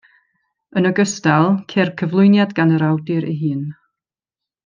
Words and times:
Yn 0.79 0.87
ogystal, 0.91 1.49
ceir 1.73 1.91
cyflwyniad 2.01 2.57
gan 2.61 2.73
yr 2.79 2.87
awdur 2.89 3.29
ei 3.35 3.39
hun. 3.43 3.61